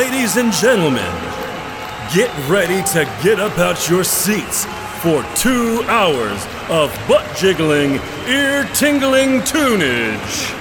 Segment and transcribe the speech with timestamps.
[0.00, 1.14] Ladies and gentlemen,
[2.14, 4.64] get ready to get up out your seats
[5.02, 10.56] for two hours of butt jiggling, ear tingling tunage.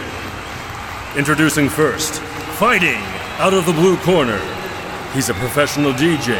[1.16, 2.20] Introducing first,
[2.60, 3.02] fighting
[3.40, 4.42] out of the blue corner.
[5.14, 6.36] He's a professional DJ,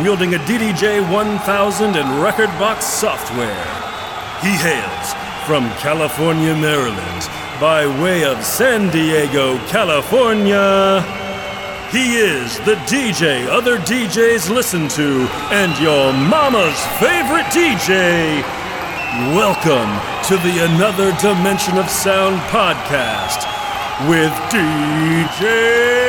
[0.00, 3.64] wielding a DDJ 1000 and record box software.
[4.42, 5.12] He hails
[5.44, 7.28] from California, Maryland,
[7.60, 11.23] by way of San Diego, California.
[11.90, 18.42] He is the DJ other DJs listen to and your mama's favorite DJ.
[19.32, 19.90] Welcome
[20.26, 23.46] to the Another Dimension of Sound podcast
[24.08, 26.03] with DJ.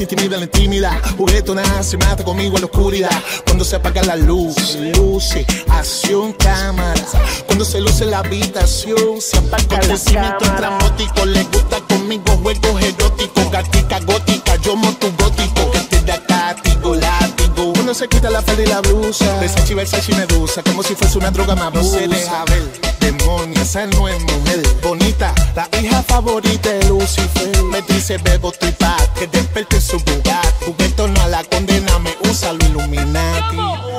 [0.00, 1.00] se intimida, la intimida.
[1.18, 3.22] Juguetona se mata conmigo en la oscuridad.
[3.44, 7.00] Cuando se apaga la luz, luce, acción, cámara.
[7.46, 9.84] Cuando se luce la habitación, se apaga la cámara.
[9.84, 14.29] Acontecimiento trambótico, le gusta conmigo juegos eróticos, gatica, gótica.
[18.00, 19.38] se quita la falda y la blusa.
[19.40, 22.62] Versace, Versace y Medusa, como si fuese una droga más No se deja ver,
[22.98, 24.62] demonio, esa no es mujer.
[24.82, 27.62] Bonita, la hija favorita de Lucifer.
[27.64, 30.64] Me dice bebo tripa, que despierte su bugat.
[30.64, 33.89] Juguetona a la condena, me usa lo Illuminati.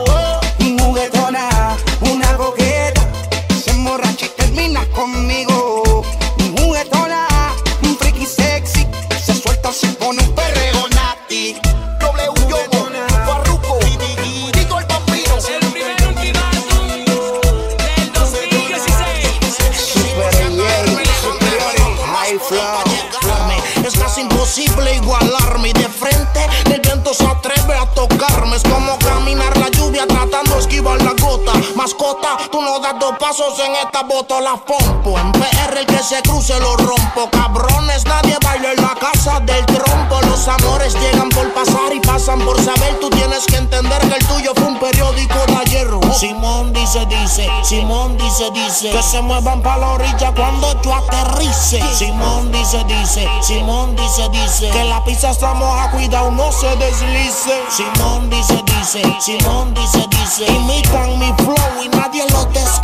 [32.99, 35.17] Dos pasos en esta botola pompo.
[35.17, 37.29] En PR el que se cruce lo rompo.
[37.31, 40.19] Cabrones, nadie baila en la casa del trompo.
[40.27, 42.99] Los amores llegan por pasar y pasan por saber.
[42.99, 45.88] Tú tienes que entender que el tuyo fue un periódico de ayer.
[46.13, 48.91] Simón dice, dice, Simón dice, dice.
[48.91, 51.81] Que se muevan pa' la orilla cuando yo aterrice.
[51.95, 54.69] Simón dice, dice, Simón dice, dice.
[54.69, 57.63] Que la pizza está moja, cuidado, no se deslice.
[57.69, 60.51] Simón dice, dice, Simón dice, dice.
[60.51, 62.81] Imitan mi flow y nadie lo descubre.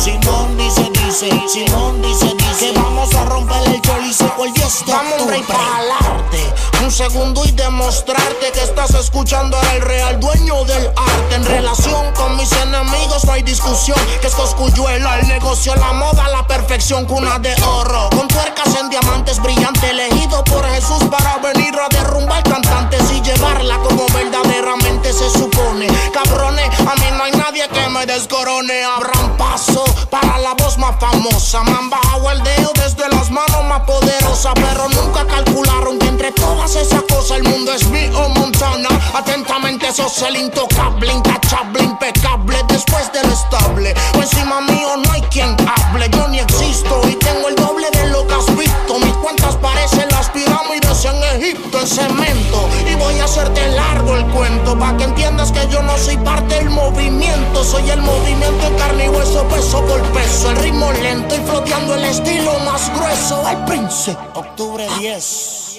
[0.00, 2.72] Simón dice, dice, Simón dice, dice.
[2.72, 7.52] Que vamos a romper el choliseo el 10 de Vamos a jalarte un segundo y
[7.52, 11.34] demostrarte que estás escuchando al real dueño del arte.
[11.34, 13.98] En relación con mis enemigos no hay discusión.
[14.20, 18.08] Que es coscuyuela, el negocio, la moda, la perfección, cuna de oro.
[18.10, 23.78] Con tuercas en diamantes brillantes, elegido por Jesús para venir a derrumbar cantantes y llevarla
[23.78, 25.86] como verdaderamente se supone.
[26.12, 28.82] Cabrones, a mí no hay nadie que me descorone.
[29.20, 31.62] Abran paso para la voz más famosa.
[31.64, 36.32] Me han bajado el dedo desde las manos más poderosas, pero nunca calcularon que entre
[36.32, 38.88] todas esas cosas el mundo es mío, Montana.
[39.14, 43.94] Atentamente sos el intocable, intachable, impecable después del estable.
[44.16, 48.08] O encima mío no hay quien hable, yo ni existo y tengo el doble de
[48.08, 48.98] lo que has visto.
[48.98, 49.99] Mis cuentas parecen
[50.32, 52.68] pirámides en Egipto en cemento.
[52.90, 56.56] Y voy a hacerte largo el cuento para que entiendas que yo no soy parte
[56.56, 57.64] del movimiento.
[57.64, 60.50] Soy el movimiento en carne y hueso, peso por peso.
[60.50, 63.42] El ritmo lento y floteando el estilo más grueso.
[63.48, 65.69] El Prince, octubre 10.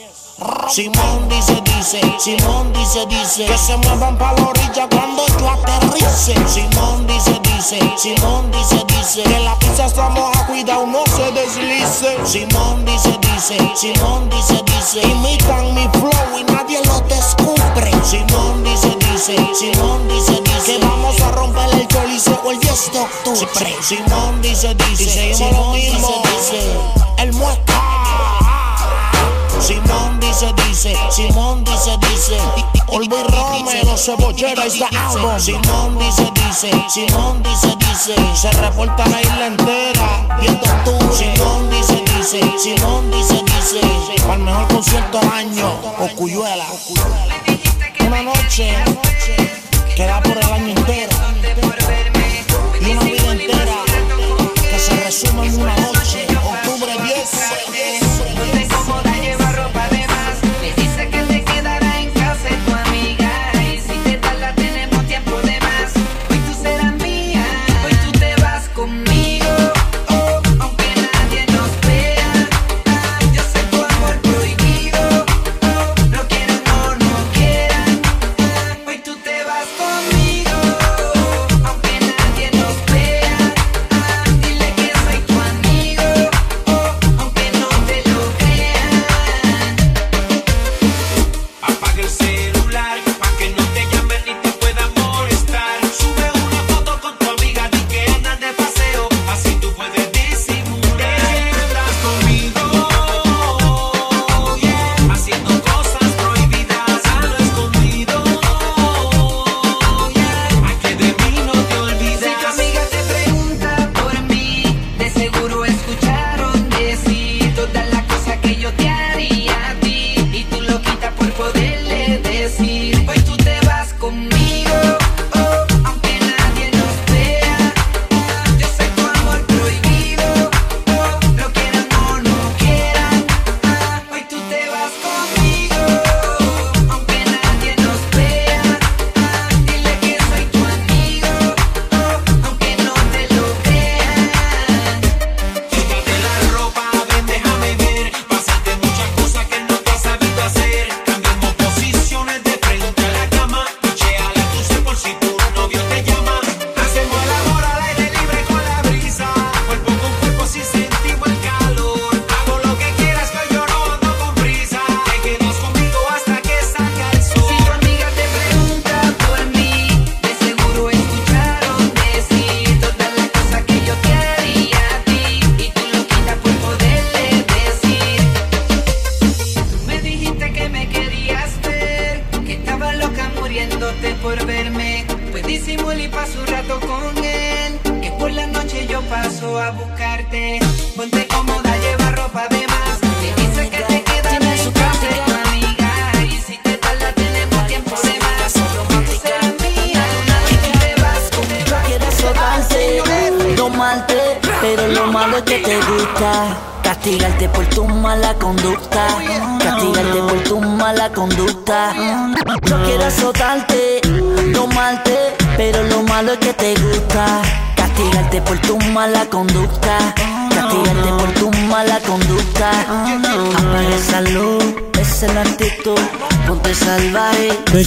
[0.69, 6.33] Simón dice, dice, Simón dice, dice Que se muevan pa' la orilla cuando yo aterrice
[6.47, 12.17] Simón dice, dice, Simón dice, dice Que la pizza está moja, cuidado, no se deslice
[12.25, 18.97] Simón dice, dice, Simón dice, dice Imitan mi flow y nadie lo descubre Simón dice,
[18.99, 24.41] dice, Simón dice, dice Que vamos a romper el coliseo el 10 de octubre Simón
[24.41, 26.61] dice, dice, Simón dice, dice
[27.17, 27.80] El muesca
[29.61, 32.37] Simón dice, dice, Simón dice, dice.
[32.87, 35.39] Olvo y Rome, los cebolleros is the album.
[35.39, 38.15] Simón dice, dice, Simón dice, dice.
[38.35, 40.97] Se reporta la isla entera, viendo tú.
[41.13, 43.81] Simón dice, dice, Simón dice, dice.
[44.21, 46.65] Para el mejor concierto del año, Ocuyuela.
[48.07, 48.75] Una noche
[49.95, 51.17] que da por el año entero.
[52.81, 53.75] Y una vida entera
[54.69, 56.30] que se resume en una noche.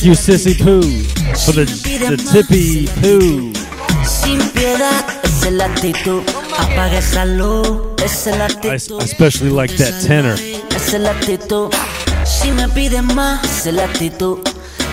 [0.05, 0.83] You, Sissy Pooh,
[1.45, 3.53] for the, the tippy poo.
[4.05, 4.41] Sin
[5.25, 5.67] es la
[8.05, 10.37] es la I especially like that tenor.
[12.25, 12.69] Si me
[13.03, 14.39] más, es actitud.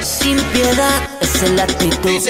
[0.01, 2.21] Sin piedad, es actitud.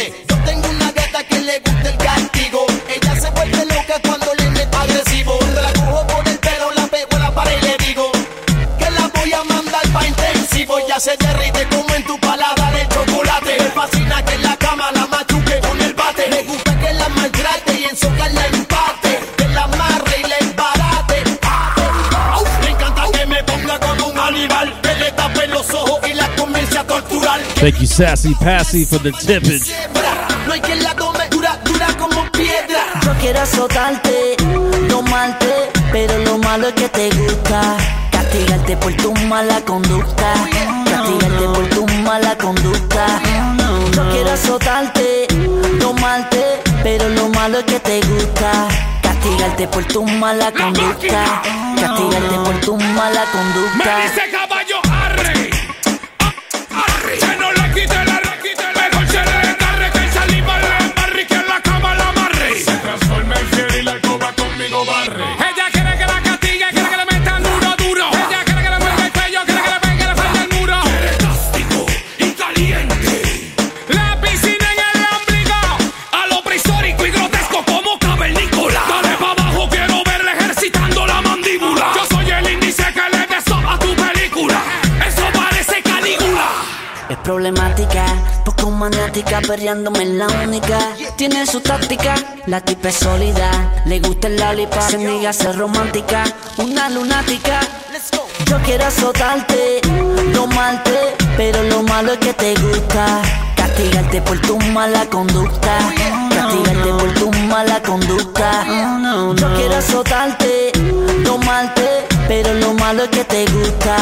[27.61, 29.71] Thank you, Sassy Passy, for the tippage.
[30.47, 32.81] No hay quien la tome dura, dura como piedra.
[33.05, 34.35] Yo quiero azotarte,
[34.89, 37.77] tomarte, pero lo malo es que te gusta.
[38.11, 40.33] Castigarte por tu mala conducta.
[40.89, 43.05] Castigarte por tu mala conducta.
[43.95, 45.27] Yo quiero azotarte,
[45.79, 48.69] tomarte, pero lo malo es que te gusta.
[49.03, 51.43] Castigarte por tu mala conducta.
[51.79, 54.40] Castigarte por tu mala conducta.
[87.31, 88.03] Problemática,
[88.43, 90.79] poco maniática, perreándome en la única.
[91.15, 93.83] Tiene su táctica, la tipa es sólida.
[93.85, 96.25] Le gusta el lollipop, se niega a ser romántica.
[96.57, 97.61] Una lunática.
[98.47, 99.79] Yo quiero azotarte,
[100.33, 103.21] tomarte, pero lo malo es que te gusta.
[103.55, 105.77] Castigarte por tu mala conducta.
[106.35, 108.65] Castigarte por tu mala conducta.
[109.37, 110.73] Yo quiero azotarte,
[111.23, 113.95] tomarte, pero lo malo es que te gusta.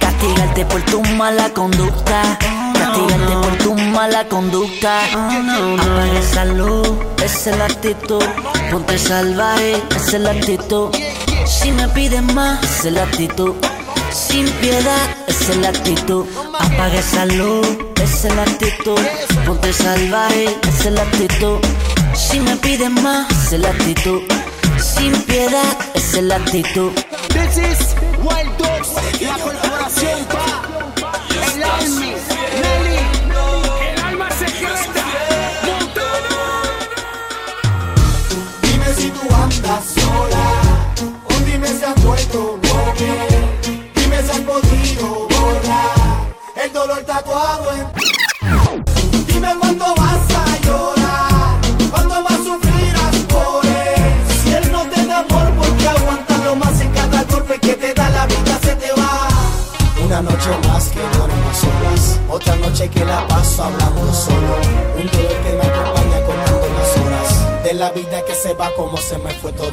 [0.00, 2.63] Castigarte por tu mala conducta.
[2.94, 5.04] Castigarte por tu mala conducta.
[5.06, 6.88] Apaga esa luz,
[7.24, 8.24] esa es la actitud.
[8.70, 10.90] Ponte salvaje, esa es la actitud.
[11.44, 13.54] Si me piden más, esa es la actitud.
[14.12, 16.24] Sin piedad, esa es la actitud.
[16.60, 17.66] Apaga esa luz,
[18.00, 19.00] esa es la actitud.
[19.44, 21.58] Ponte salvaje, esa es la actitud.
[22.14, 24.22] Si me piden más, esa es la actitud.
[24.78, 26.92] Sin piedad, esa es la actitud.
[27.30, 30.24] This is Wild Dogs, la corporación
[60.14, 64.54] Una noche más que duermo a solas, otra noche que la paso hablando solo.
[64.96, 68.96] Un dolor que me acompaña contando las horas de la vida que se va como
[68.96, 69.72] se me fue todo.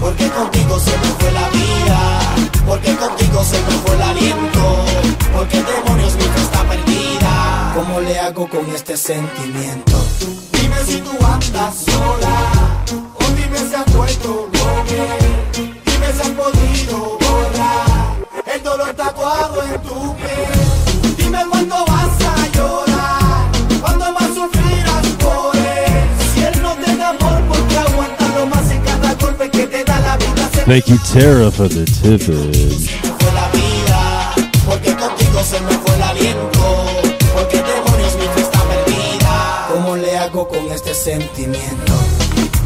[0.00, 2.20] Porque contigo se me fue la vida,
[2.66, 4.76] porque contigo se me fue el aliento,
[5.32, 7.72] porque demonios mi fe está perdida.
[7.76, 10.04] ¿Cómo le hago con este sentimiento?
[10.50, 12.82] Dime si tú andas sola,
[13.14, 15.17] o dime si has vuelto novia,
[37.62, 39.68] demonios mi fe está perdida.
[39.72, 41.94] ¿Cómo le hago con este sentimiento?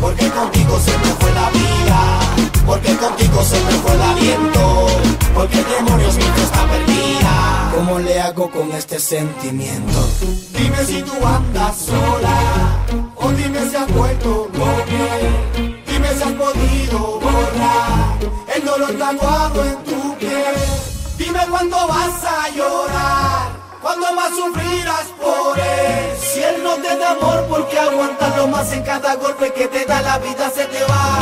[0.00, 2.21] Porque contigo se me fue la vida,
[2.66, 4.87] porque contigo se me fue el aliento,
[5.32, 7.73] porque demonios mi está perdida.
[7.76, 10.09] ¿Cómo le hago con este sentimiento?
[10.59, 12.82] Dime si tú andas sola,
[13.14, 14.42] o dime si has vuelto
[18.99, 20.55] tatuado en tu piel.
[21.17, 26.17] Dime cuándo vas a llorar, cuándo más sufrirás por él.
[26.19, 30.03] Si él no te da amor, porque aguantarlo más en cada golpe que te da
[30.03, 31.19] la vida se te va.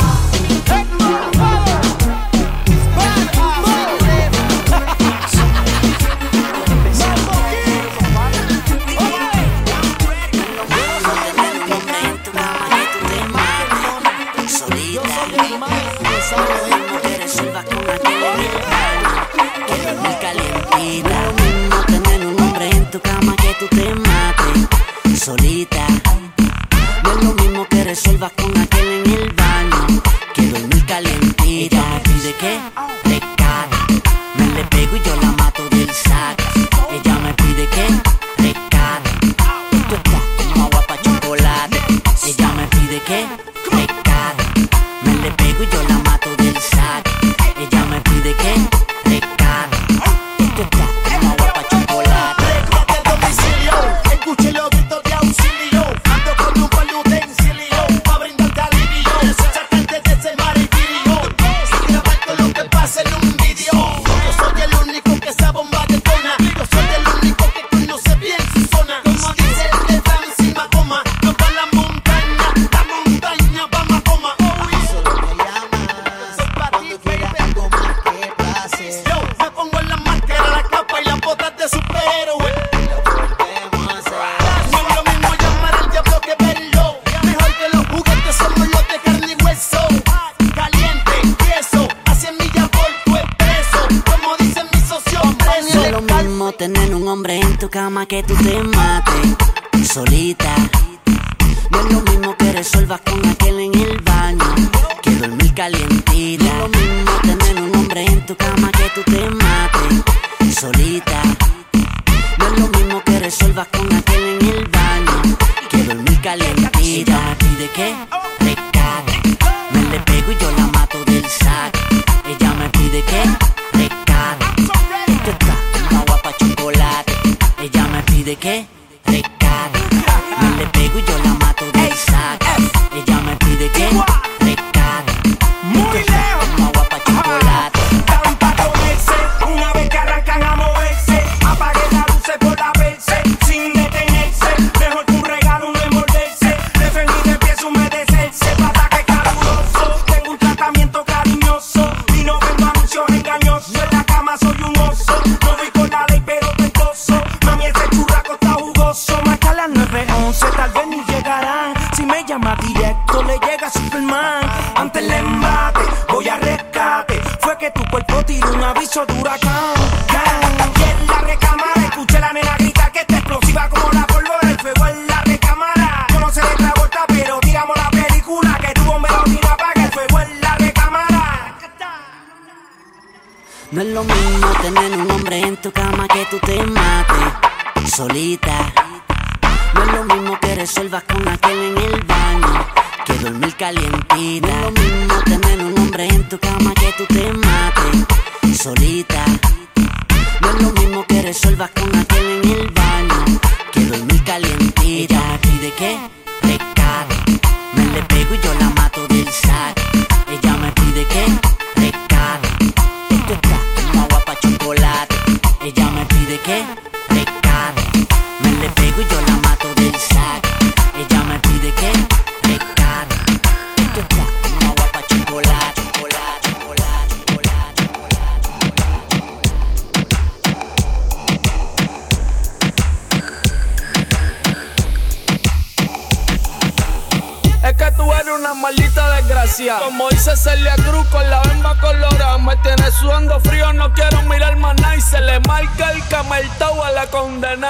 [14.93, 15.01] Yo
[16.29, 16.90] soy
[25.21, 25.85] solita.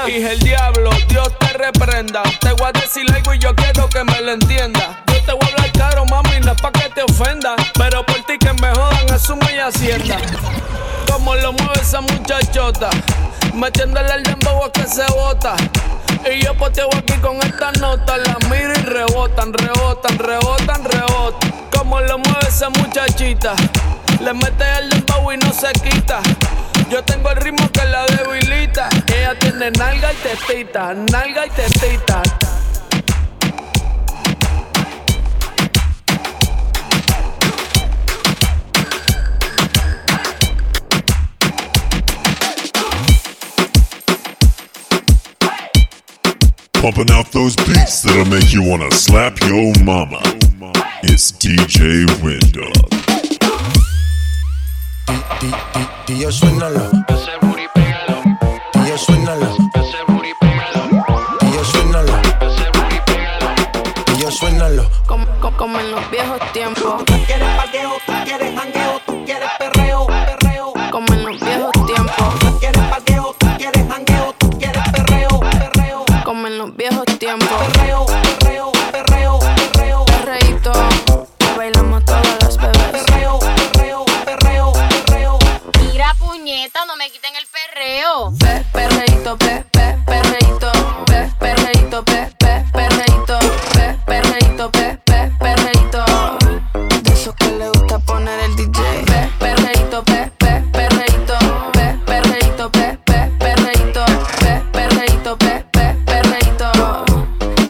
[0.05, 2.21] Dije el diablo, Dios te reprenda.
[2.39, 5.03] Te voy a decir algo y yo quiero que me lo entienda.
[5.07, 7.55] Yo te voy a hablar caro, mami, no es pa' que te ofenda.
[7.73, 10.17] Pero por ti que me jodan, asumo y hacienda.
[11.11, 12.91] Como lo mueve esa muchachota,
[13.55, 15.55] metiéndole el dembow a que se bota.
[16.31, 21.51] Y yo poteo aquí con esta nota, la miro y rebotan, rebotan, rebotan, rebotan.
[21.75, 23.55] Como lo mueve esa muchachita,
[24.19, 26.21] le mete el dembow y no se quita.
[26.91, 28.89] Yo tengo el ritmo que la debilita.
[29.07, 32.21] Ella tiene nalga y tetita, nalga y tetita.
[46.73, 50.19] Pumping out those beats that'll make you wanna slap your mama.
[51.03, 53.20] It's DJ Window.
[56.05, 56.89] Tío, suénalo.
[57.07, 58.21] Ese booty pégalo.
[58.73, 59.55] Tío, suénalo.
[59.73, 60.81] Ese booty pégalo.
[61.39, 62.13] Tío, suénalo.
[62.41, 63.49] Ese booty pégalo.
[64.05, 64.89] Tío, suénalo.
[65.07, 67.05] Como, en los viejos tiempos.
[67.05, 69.20] Tú quieres paqueo, tú quieres jangueo, tú
[87.91, 88.31] perreo.
[88.39, 90.71] Pe, perreito, pe, pe, perreito,
[91.05, 93.37] pe, perreito, pe, pe, perreito,
[93.73, 96.03] pe, perreito, pe, pe, perreito.
[97.03, 99.03] De esos que le gusta poner el DJ.
[99.05, 101.37] Pe, perreito, pe, pe, perreito,
[101.73, 104.05] pe, perreito, pe, pe, perreito,
[104.39, 106.71] pe, perreito, pe, pe, perreito.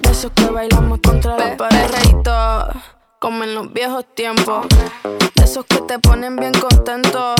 [0.01, 1.87] De esos que bailamos contra la pared.
[1.87, 2.33] Perreito,
[3.19, 4.67] como en los viejos tiempos.
[5.35, 7.35] De esos que te ponen bien contento.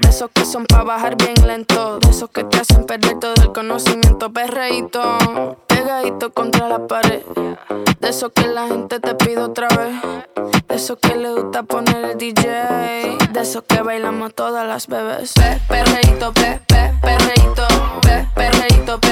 [0.00, 1.39] De esos que son para bajar bien
[4.70, 7.22] pegadito, pegadito contra la pared.
[7.98, 9.94] De eso que la gente te pide otra vez.
[10.68, 13.18] De eso que le gusta poner el DJ.
[13.32, 15.32] De eso que bailamos todas las bebés.
[15.34, 15.82] Pe, pe,
[16.68, 17.66] pe, perreíto,
[18.02, 19.09] pe, perreíto, pe.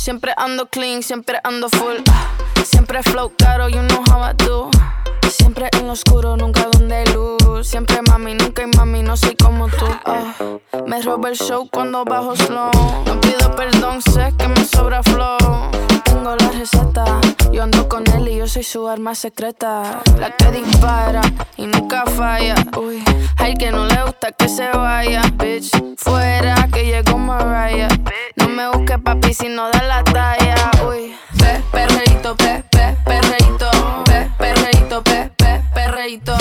[0.00, 1.98] Siempre ando clean, siempre ando full.
[2.10, 2.26] Ah,
[2.64, 4.70] siempre flow caro, you know how I do.
[5.30, 7.66] Siempre en lo oscuro, nunca donde luz.
[7.66, 9.86] Siempre mami, nunca hay mami, no soy como tú.
[10.04, 10.34] Ah,
[10.86, 12.70] me roba el show cuando bajo slow.
[13.06, 15.38] No pido perdón, sé que me sobra flow.
[16.04, 17.04] Tengo la receta,
[17.52, 20.00] yo ando con él y yo soy su arma secreta.
[20.18, 21.22] La que dispara
[21.56, 22.56] y nunca falla.
[22.76, 23.02] Uy,
[23.36, 25.22] hay que no le gusta que se vaya.
[25.34, 27.88] Bitch, fuera que llegó Mariah.
[28.34, 30.70] No me busques papi si no da la talla.
[30.88, 33.39] Uy, pe, perreito, pe, pe, perreito
[36.18, 36.39] pleito.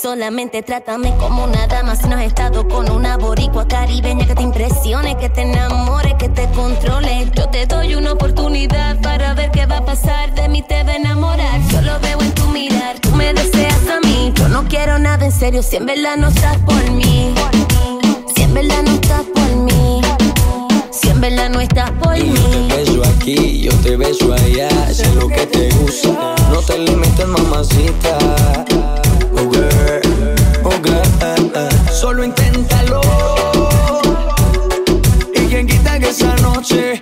[0.00, 4.42] Solamente trátame como una dama si no has estado con una boricua caribeña que te
[4.42, 7.30] impresione, que te enamore, que te controle.
[7.36, 10.34] Yo te doy una oportunidad para ver qué va a pasar.
[10.34, 11.60] De mí te va a enamorar.
[11.70, 12.98] Yo lo veo en tu mirar.
[13.00, 14.32] Tú me deseas a mí.
[14.36, 17.34] Yo no quiero nada en serio si en verdad no estás por mí.
[18.34, 20.00] Si en verdad no estás por mí.
[20.92, 22.68] Si en verdad no estás por Y yo mí.
[22.68, 27.26] te beso aquí, yo te beso allá, sé lo que te gusta, no te limites
[27.26, 28.18] mamacita.
[29.42, 30.02] Oh girl,
[30.64, 33.00] oh girl, solo inténtalo.
[35.34, 37.00] Y quien quita que esa noche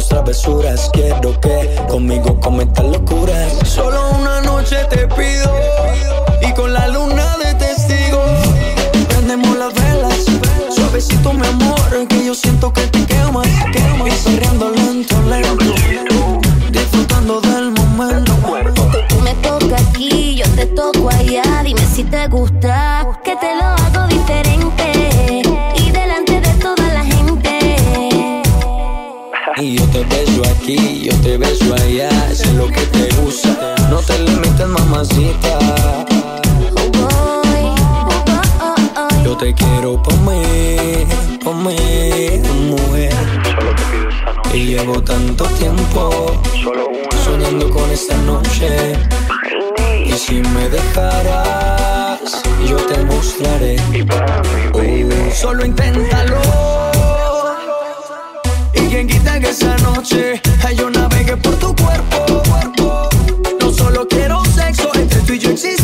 [0.00, 0.90] sus travesuras.
[0.92, 3.52] Quiero que conmigo cometas locuras.
[3.64, 4.40] Solo una
[34.10, 35.58] te limites, mamacita.
[39.24, 41.06] Yo te quiero por mí,
[41.42, 41.76] por mí,
[42.70, 43.14] mujer.
[44.52, 46.40] Y llevo tanto tiempo
[47.24, 48.94] soñando con esta noche.
[50.04, 53.76] Y si me dejarás, yo te mostraré.
[54.74, 56.40] Uh, solo inténtalo.
[58.74, 60.40] Y quien quita que esa noche
[60.76, 62.42] yo navegue por tu cuerpo,
[65.40, 65.79] sexo, entre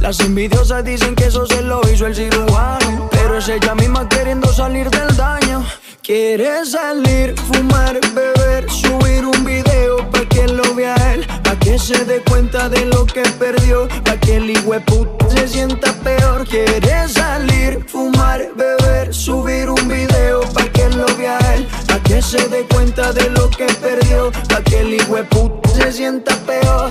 [0.00, 4.52] Las envidiosas dicen que eso se lo hizo el cirujano Pero es ella misma queriendo
[4.52, 5.64] salir del daño
[6.00, 12.02] Quiere salir, fumar, beber, subir un video pa' que lo vea él, pa' que se
[12.06, 16.46] dé cuenta de lo que perdió, pa' que el hijueput se sienta peor.
[16.48, 22.48] Quiere salir, fumar, beber, subir un video pa' que lo vea él, pa' que se
[22.48, 26.90] dé cuenta de lo que perdió, pa' que el hijueput se sienta peor.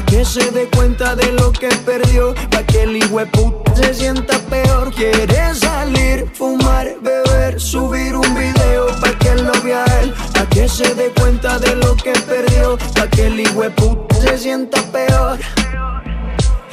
[0.00, 4.38] pa' que se dé cuenta de lo que perdió, pa' que el hijueput se sienta
[4.50, 4.92] peor.
[4.94, 10.94] Quiere salir, fumar, beber, subir un video pa' que lo vea él, pa' que se
[10.94, 15.38] dé cuenta de lo que perdió, pa' que el hijueput se sienta peor.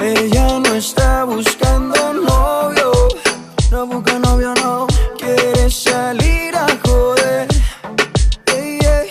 [0.00, 2.92] Ella no está buscando novio,
[3.70, 4.86] no busca novio, no.
[5.18, 7.48] Quiere salir a joder,
[8.46, 9.04] yeah, yeah.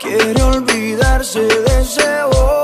[0.00, 2.57] Quiere olvidarse de ese bobo,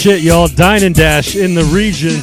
[0.00, 0.48] shit, y'all.
[0.48, 2.22] Dine and Dash in the region.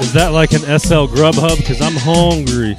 [0.00, 1.56] Is that like an SL Grubhub?
[1.56, 2.76] Because I'm hungry.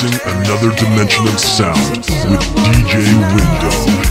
[0.00, 1.98] Experiencing another dimension of sound
[2.30, 3.02] with DJ
[3.34, 4.07] Window.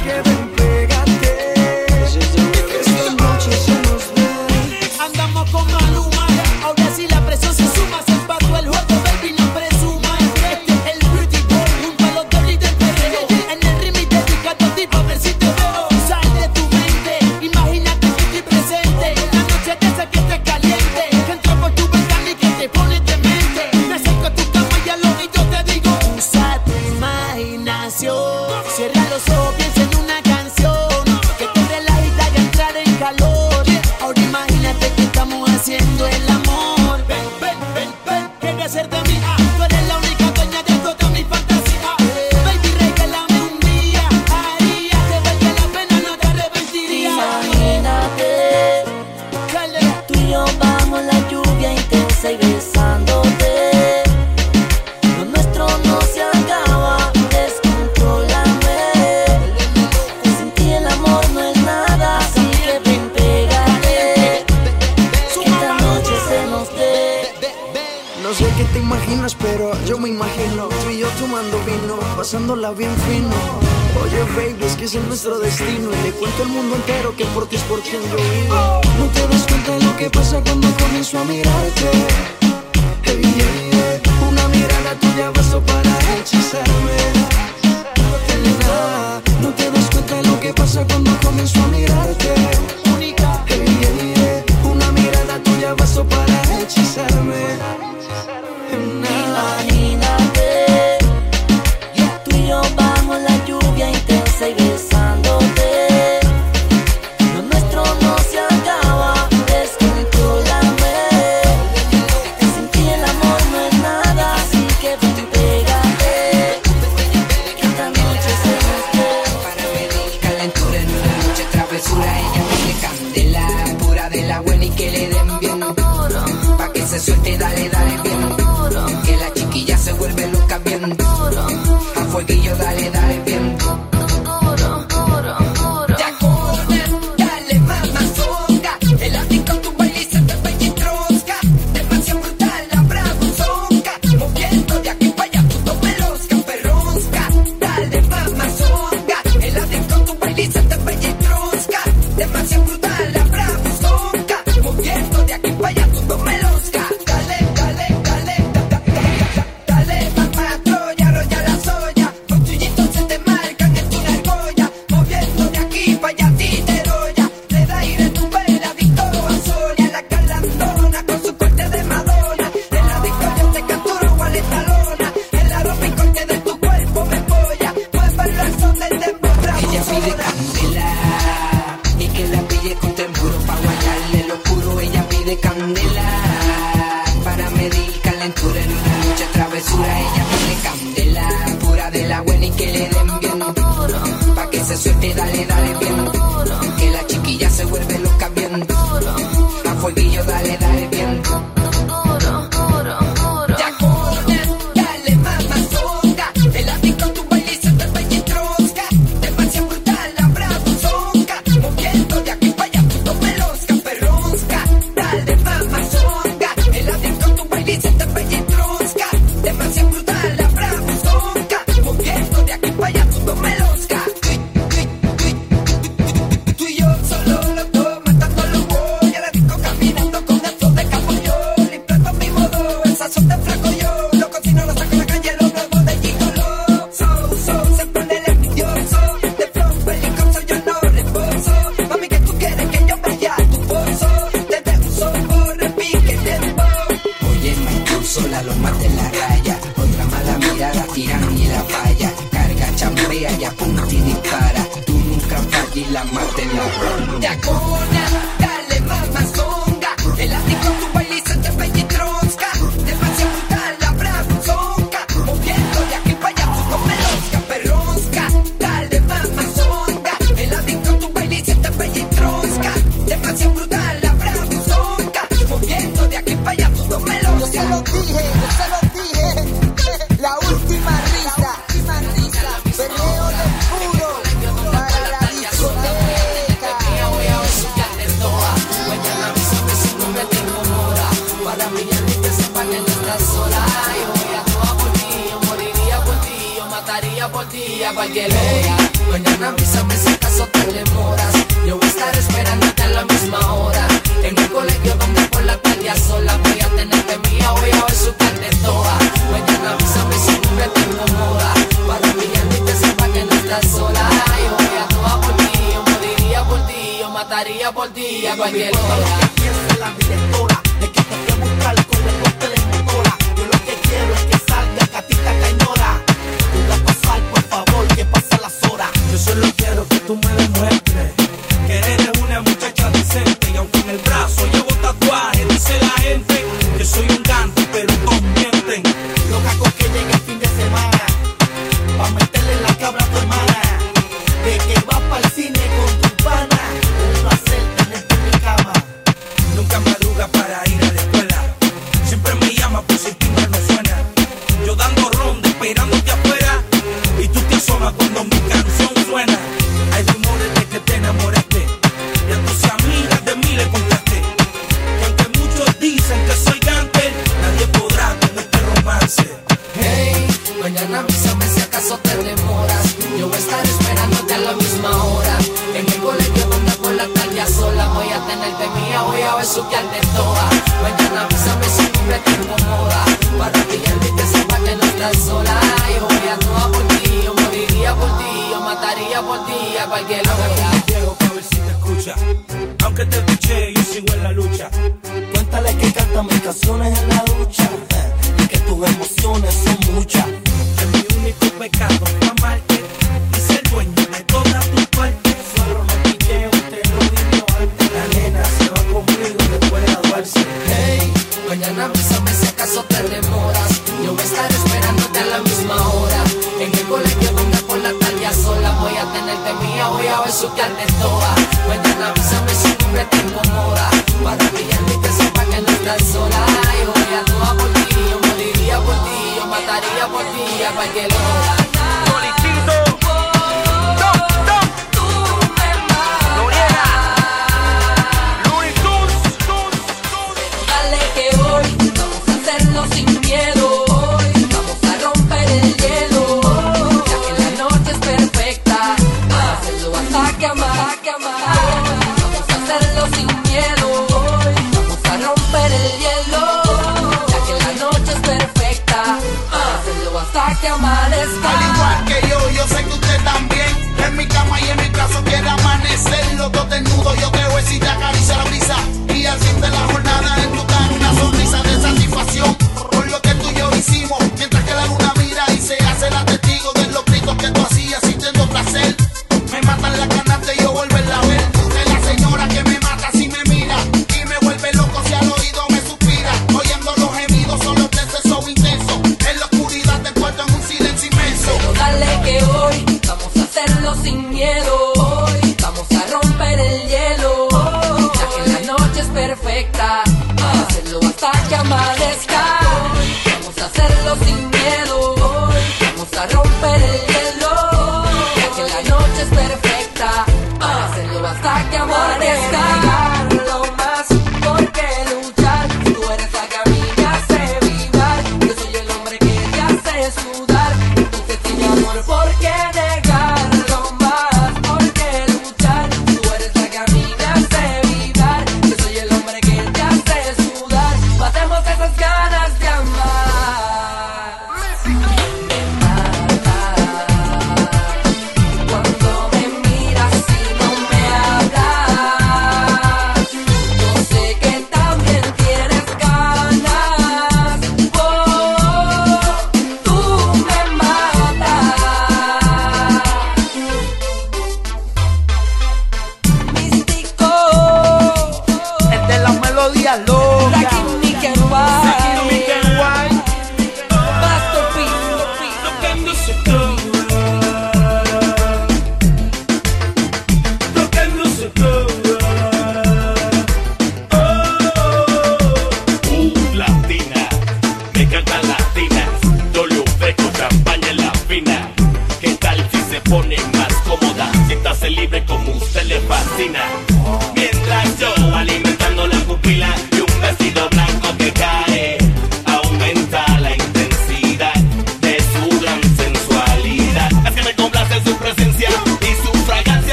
[206.88, 207.17] pick up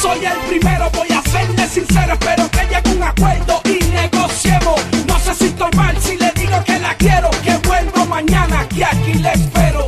[0.00, 2.12] soy el primero, voy a serme sincero.
[2.12, 4.80] Espero que llegue un acuerdo y negociemos.
[5.06, 7.30] No sé si mal, si le digo que la quiero.
[7.42, 9.86] Que vuelvo mañana, que aquí le espero.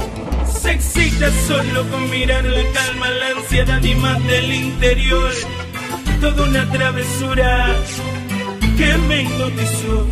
[0.60, 5.32] Se excita solo con mirar la calma, la ansiedad y más del interior.
[6.20, 7.76] Toda una travesura
[8.76, 10.06] que me hipnotizó.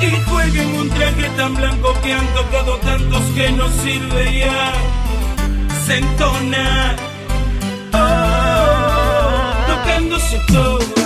[0.00, 4.72] Y juega en un traje tan blanco que han tocado tantos que no sirve ya.
[5.86, 6.96] Se entona
[10.20, 10.99] should do.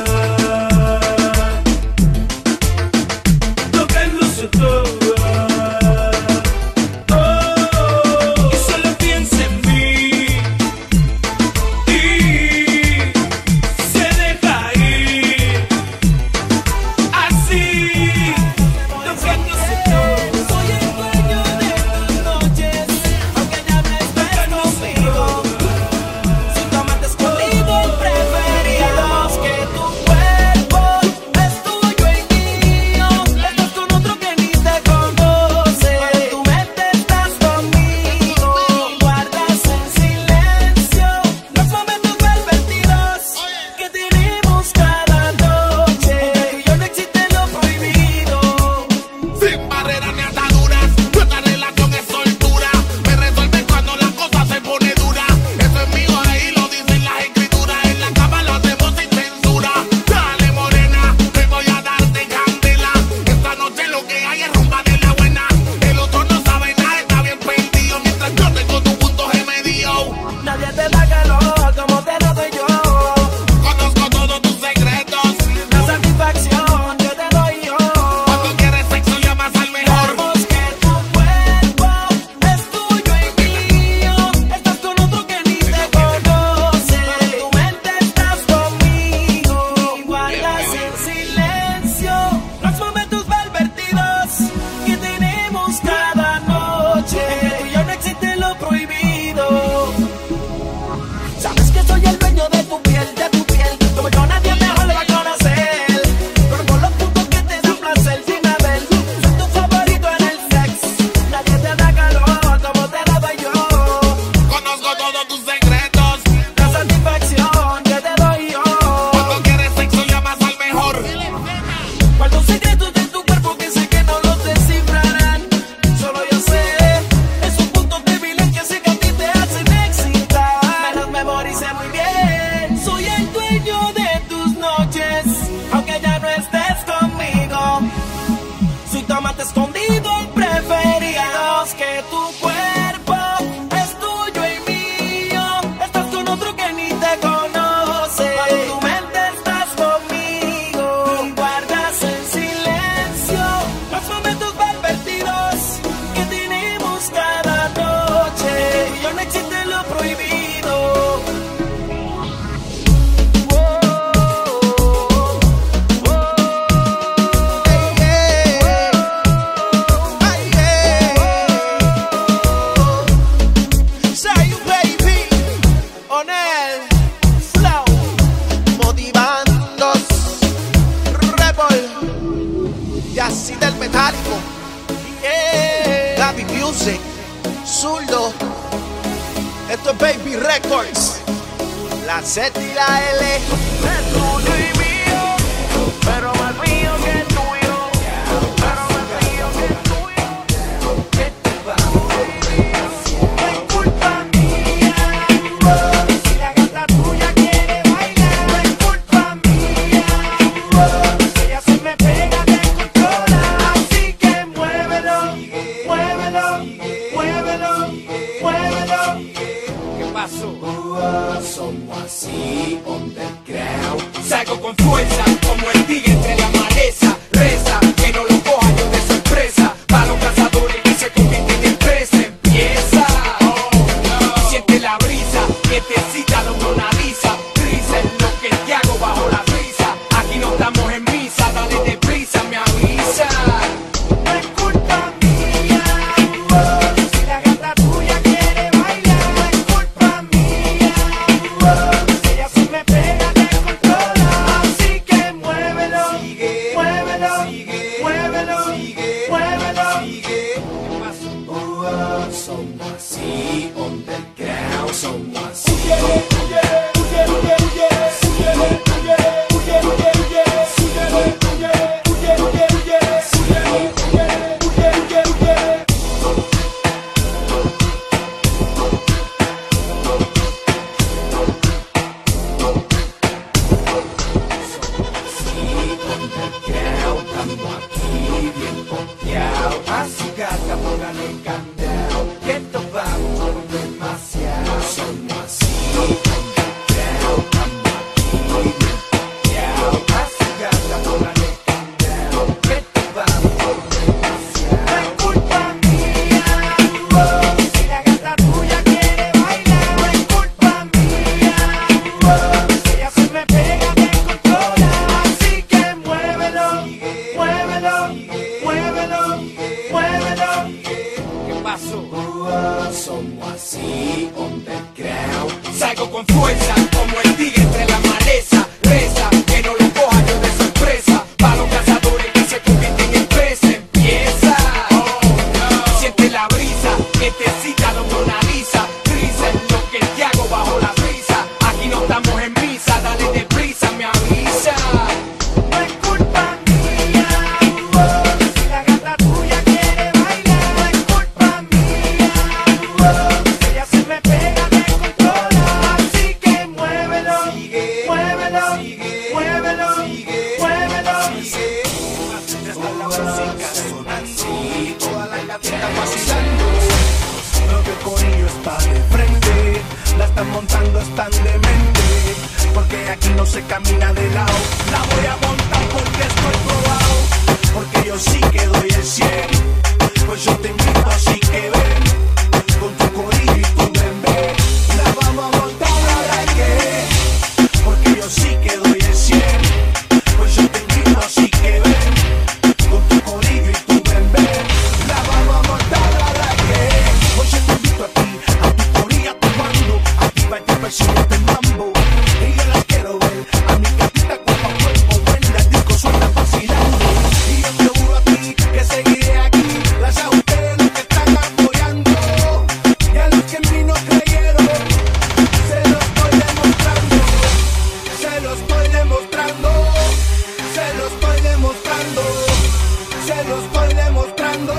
[423.26, 424.74] se lo estoy demostrando,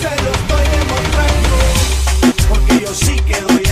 [0.00, 1.56] se lo estoy demostrando,
[2.48, 3.65] porque yo sí que doy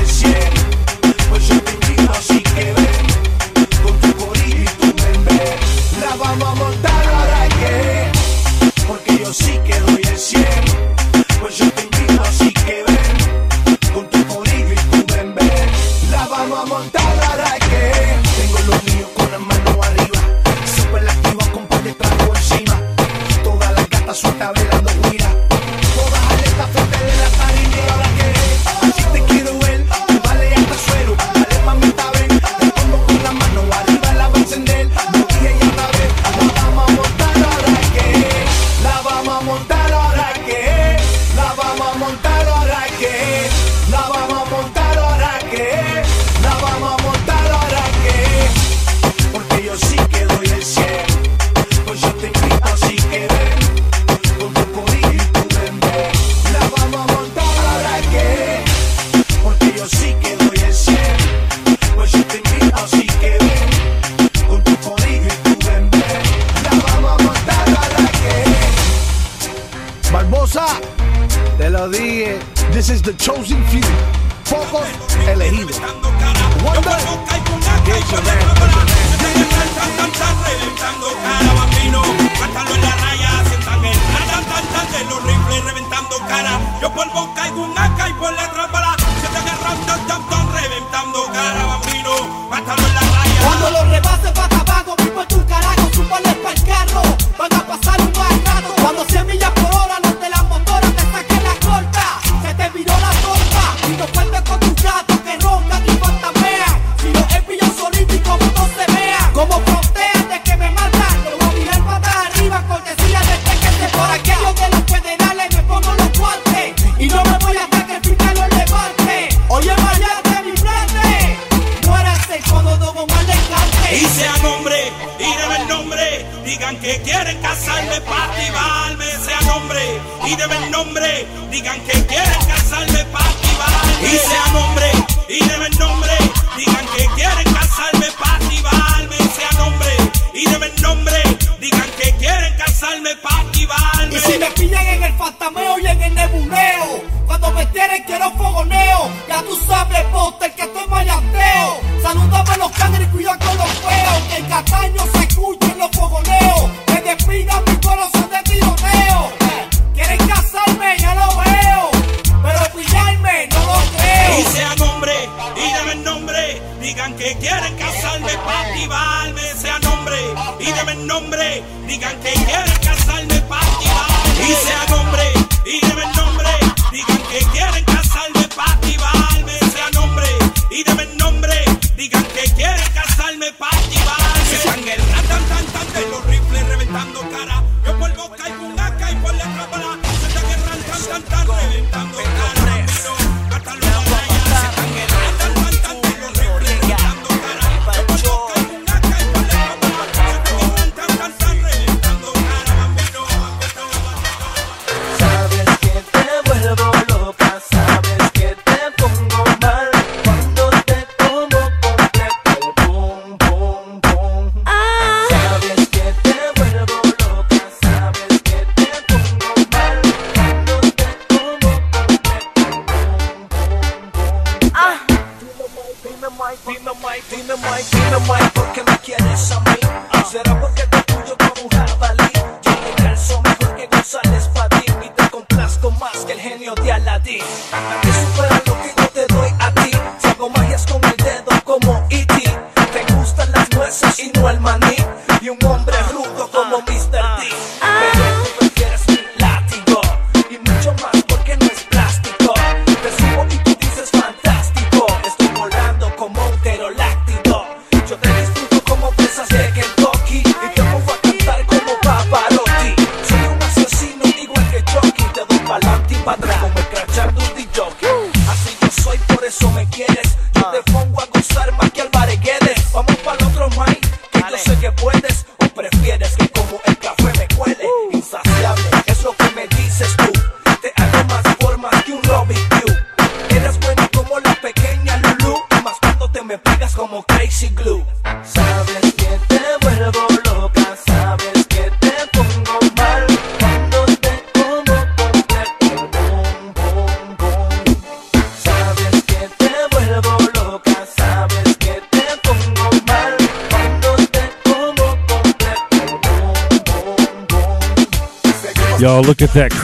[227.14, 229.73] mic, my, the mic, in the mic, porque me quieres amar.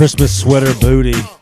[0.00, 1.39] Christmas sweater booty.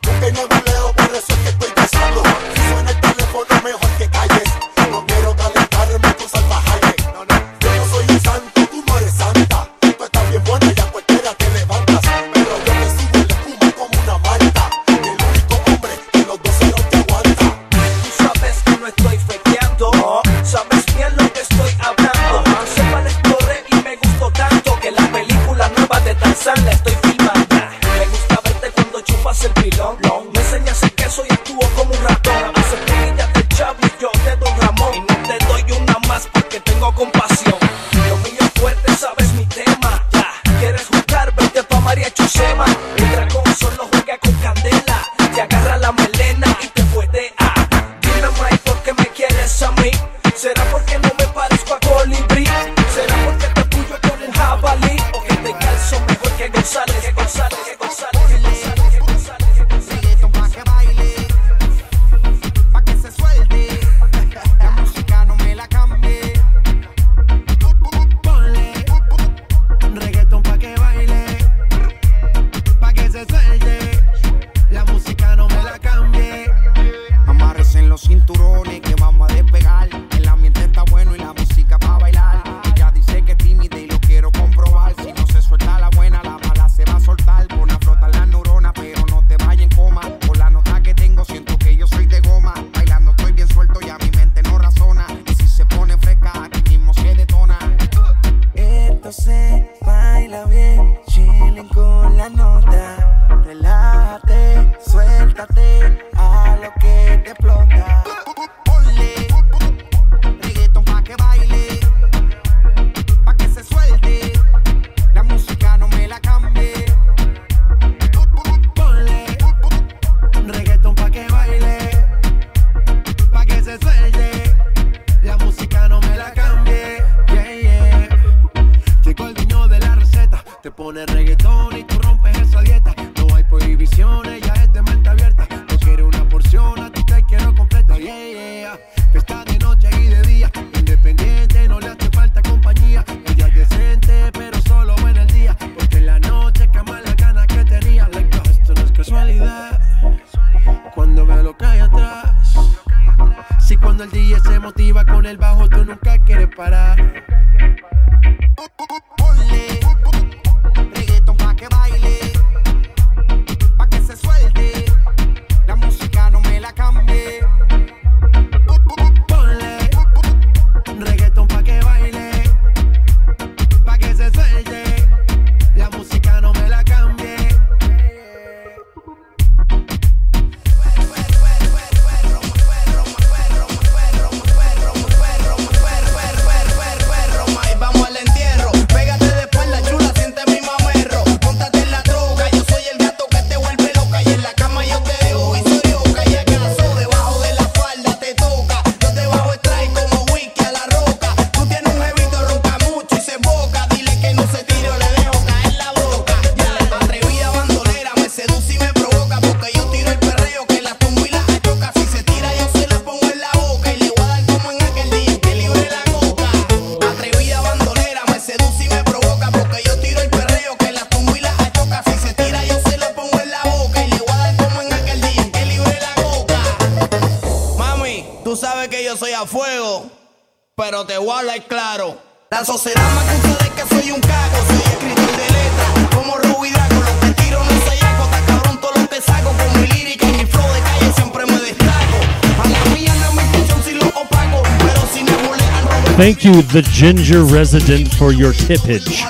[247.09, 249.23] Ginger Resident for your tippage.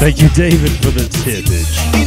[0.00, 1.98] Thank you, David, for the tippage.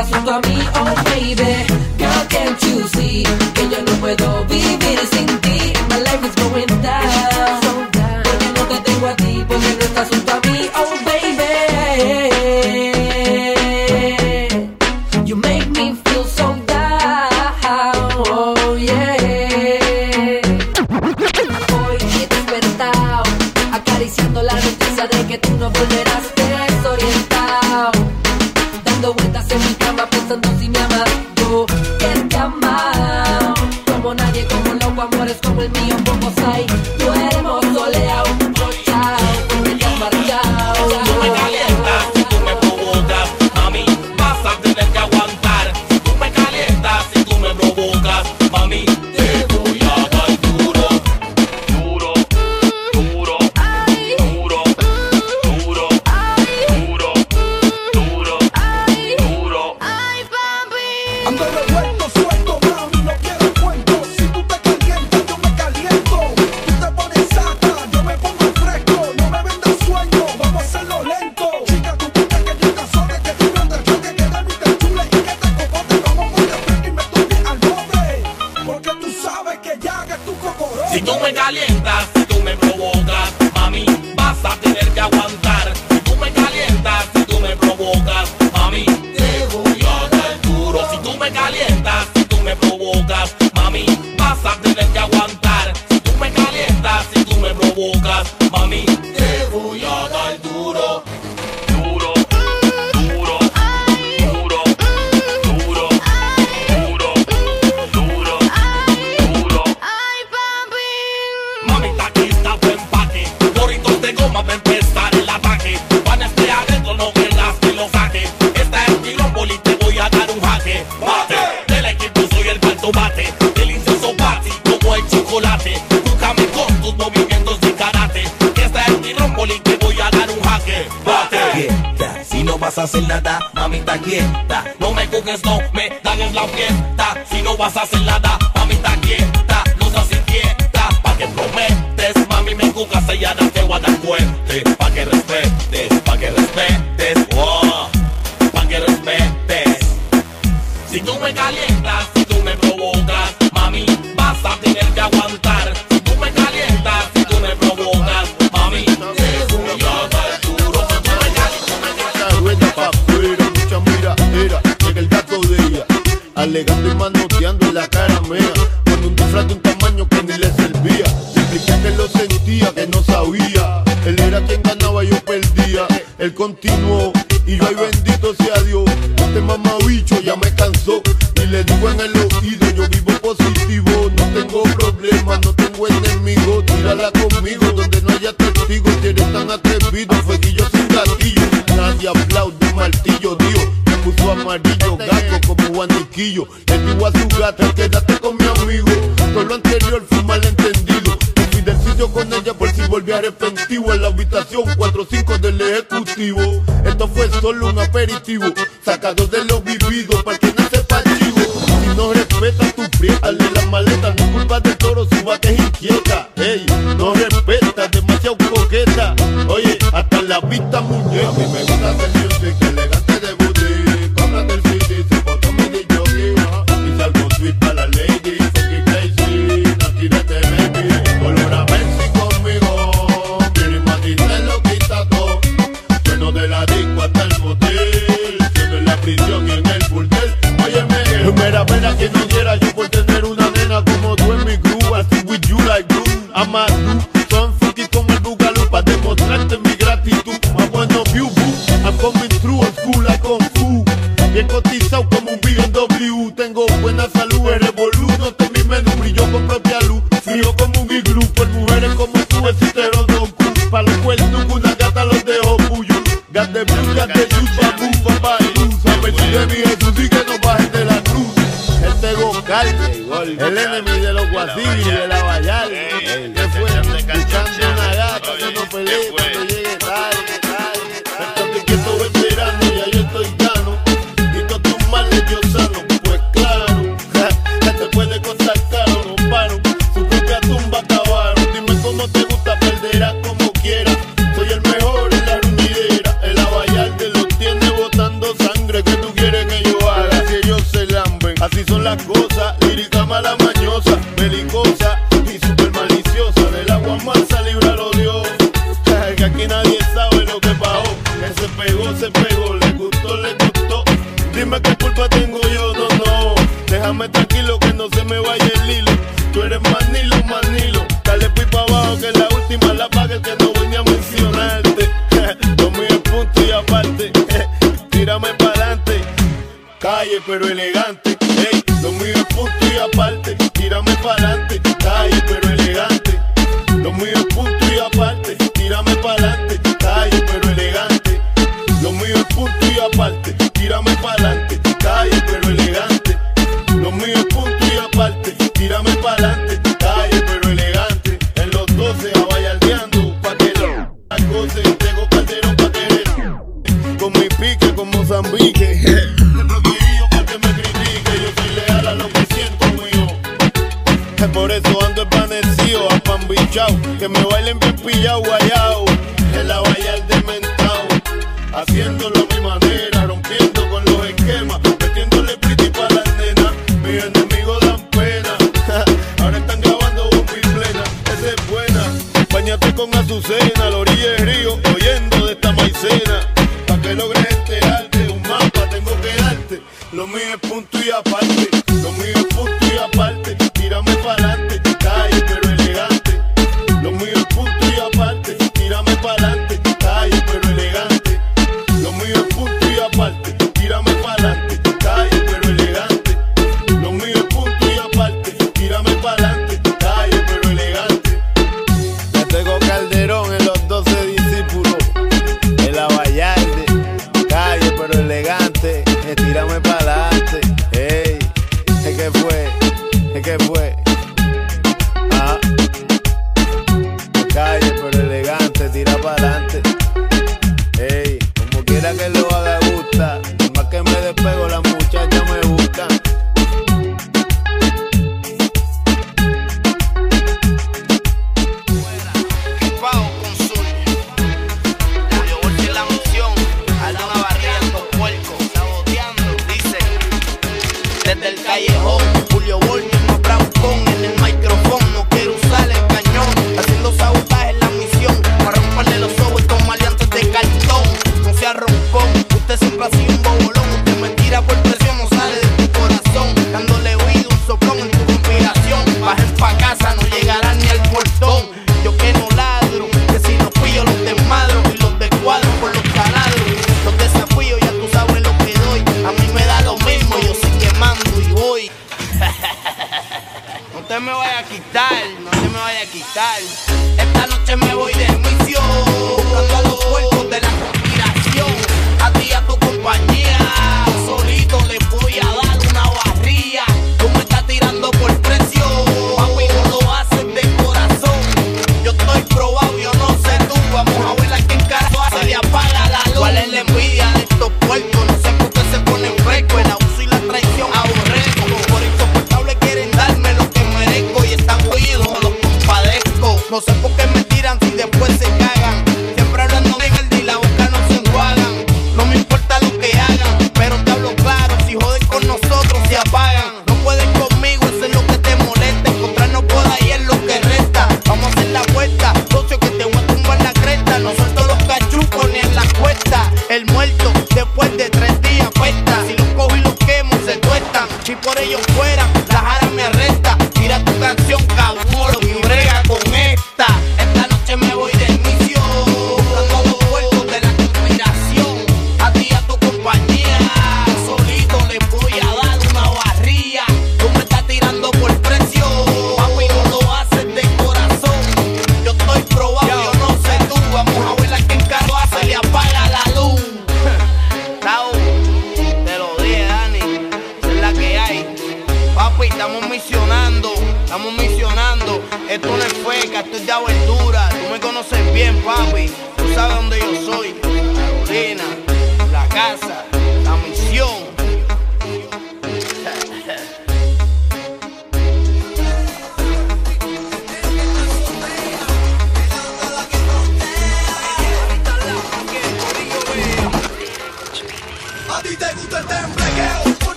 [0.00, 1.55] Estás junto a mí, oh baby.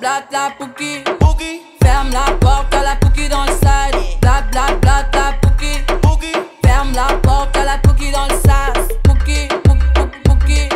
[0.00, 1.02] bla bla pouki.
[1.18, 1.62] pouki.
[1.82, 3.92] Ferme la porte à la pouki dans le sas.
[4.20, 5.84] Bla bla bla bla pouki.
[6.02, 6.32] pouki.
[6.64, 8.88] Ferme la porte à la pouki dans le sas.
[9.02, 10.68] Pouki, pouki, pouki.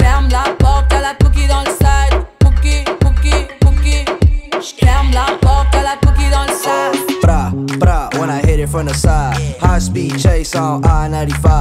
[0.00, 2.10] Ferme la porte à la pouki dans le sas.
[2.40, 4.04] Pouki, pouki, pouki.
[4.80, 6.96] Ferme la porte à la pouki dans le sas.
[7.20, 9.36] Pra, pra, when I hit it from the side.
[9.60, 11.51] High speed chase on I-95.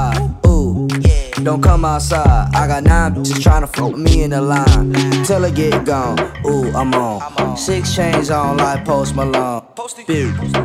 [1.51, 2.49] Don't come outside.
[2.55, 4.93] I got nine bitches trying to fuck me in the line.
[5.25, 6.17] Till I get gone.
[6.45, 7.57] Ooh, I'm on.
[7.57, 9.61] Six chains on like Post Malone.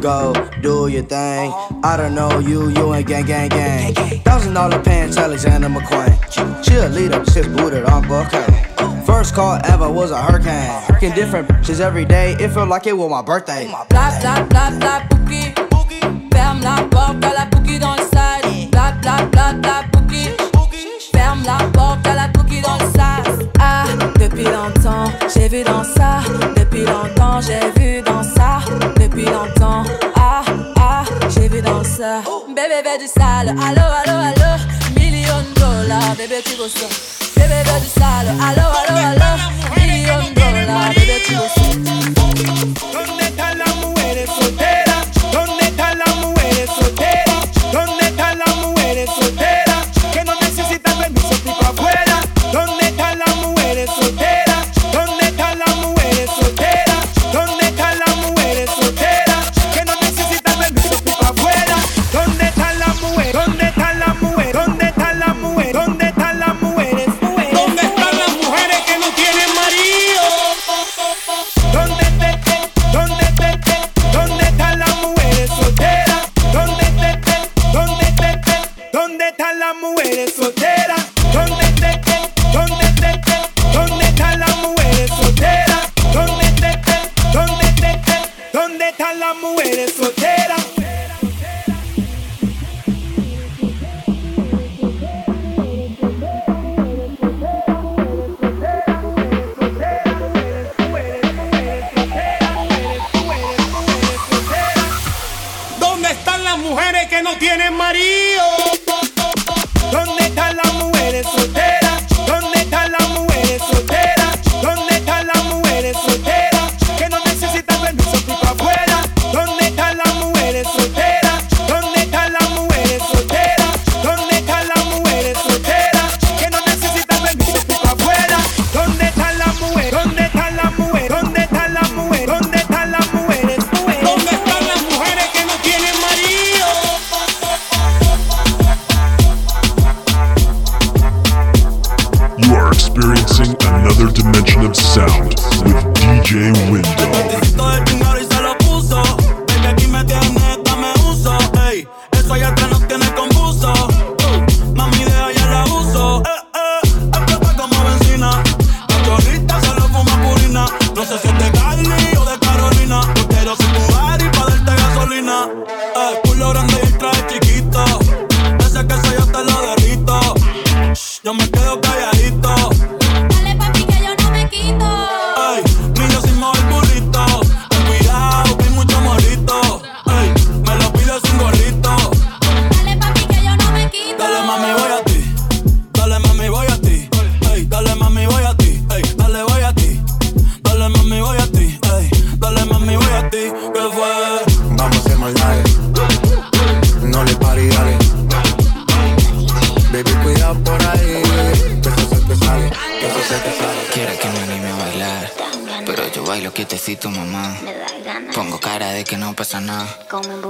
[0.00, 0.32] Go
[0.62, 1.52] do your thing.
[1.82, 3.94] I don't know you, you ain't gang, gang, gang.
[4.22, 6.14] Thousand dollar pants, Alexander McQueen.
[6.62, 9.04] Cheerleader, six booted, on Kane.
[9.04, 10.70] First call ever was a hurricane.
[10.82, 12.36] Freaking different bitches every day.
[12.38, 13.66] It felt like it was my birthday.
[13.66, 13.86] Blah
[14.20, 15.52] blah blah blah boogie.
[16.32, 18.70] Ferme la porte, la boogie dans le side.
[18.70, 19.75] Blah blah blah blah.
[25.56, 26.20] vu dans ça
[26.56, 28.58] depuis longtemps, j'ai vu dans ça
[29.00, 29.84] depuis longtemps.
[30.14, 30.42] Ah
[30.78, 32.20] ah, j'ai vu dans ça.
[32.48, 34.50] Bébé, bébé du sale, allo, allo, allo,
[34.98, 36.88] million dollars, bébé, tu reçois.
[37.36, 38.75] Bébé, bébé du sale, allo,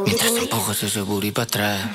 [0.05, 1.90] Mientras tampoco poco se sube y para atrás.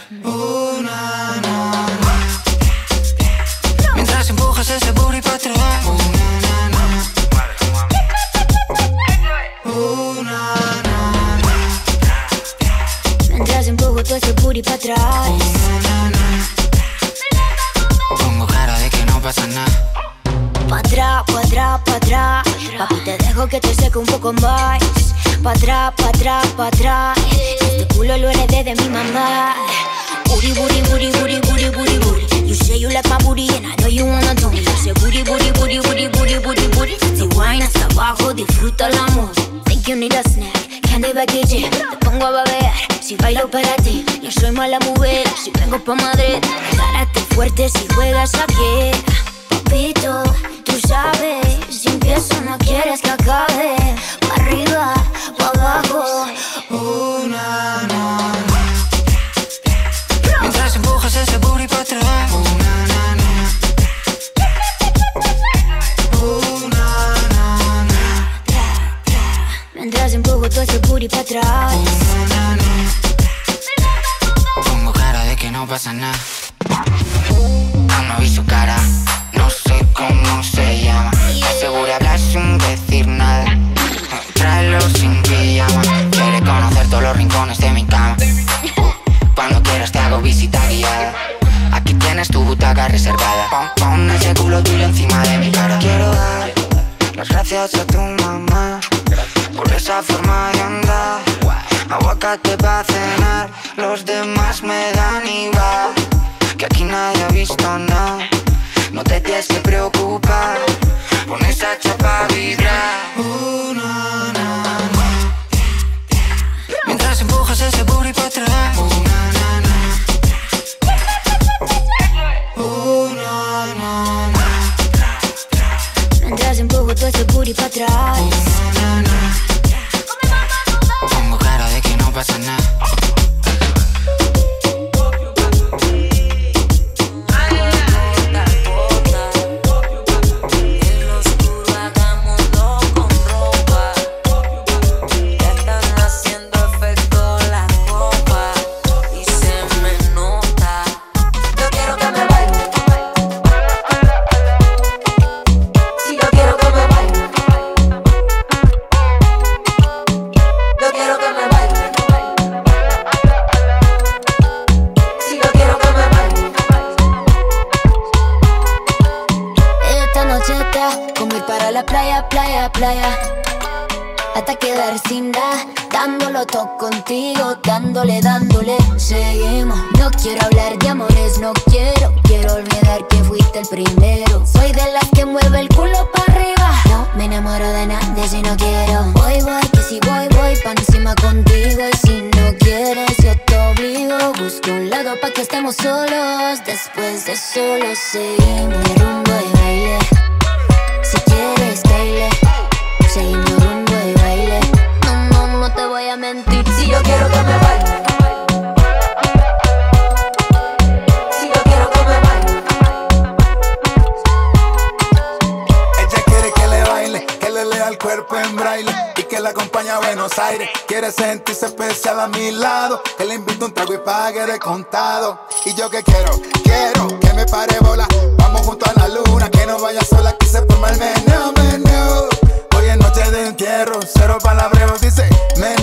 [221.31, 223.01] sentirse especial a mi lado.
[223.17, 225.39] Que le invito un trago y pague de contado.
[225.65, 226.31] Y yo que quiero,
[226.63, 228.05] quiero que me pare bola.
[228.37, 231.53] Vamos junto a la luna, que no vaya sola, que se forma el menú.
[231.55, 232.29] meneo.
[232.75, 235.27] Hoy es noche de entierro, cero palabreos, dice
[235.57, 235.80] meneo.